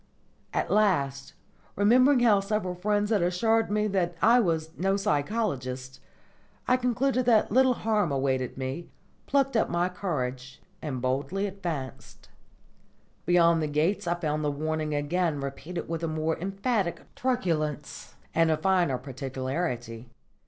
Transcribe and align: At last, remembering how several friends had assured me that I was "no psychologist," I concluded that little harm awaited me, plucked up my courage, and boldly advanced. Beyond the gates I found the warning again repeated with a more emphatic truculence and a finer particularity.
At 0.51 0.71
last, 0.71 1.33
remembering 1.75 2.21
how 2.21 2.39
several 2.39 2.73
friends 2.73 3.11
had 3.11 3.21
assured 3.21 3.69
me 3.69 3.85
that 3.89 4.15
I 4.19 4.39
was 4.39 4.71
"no 4.75 4.97
psychologist," 4.97 5.99
I 6.67 6.75
concluded 6.75 7.27
that 7.27 7.51
little 7.51 7.75
harm 7.75 8.11
awaited 8.11 8.57
me, 8.57 8.89
plucked 9.27 9.55
up 9.55 9.69
my 9.69 9.89
courage, 9.89 10.59
and 10.81 11.03
boldly 11.03 11.45
advanced. 11.45 12.29
Beyond 13.27 13.61
the 13.61 13.67
gates 13.67 14.07
I 14.07 14.15
found 14.15 14.43
the 14.43 14.49
warning 14.49 14.95
again 14.95 15.39
repeated 15.39 15.87
with 15.87 16.03
a 16.03 16.07
more 16.07 16.35
emphatic 16.39 17.03
truculence 17.13 18.15
and 18.33 18.49
a 18.49 18.57
finer 18.57 18.97
particularity. 18.97 20.09